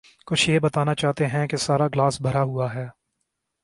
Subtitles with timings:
[0.25, 2.87] کچھ یہ بتانا چاہتے ہیں کہ سارا گلاس بھرا ہوا ہے۔